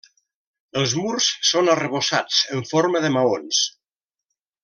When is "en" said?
2.59-2.65